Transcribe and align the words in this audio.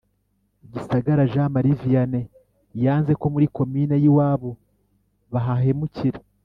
Gisagara 0.73 1.29
Jean 1.31 1.49
Marie 1.55 1.79
Vianney 1.81 2.25
yanze 2.83 3.11
ko 3.19 3.25
muri 3.33 3.45
Komini 3.55 3.95
yiwabo 4.03 4.49
babahemukira 5.31 6.19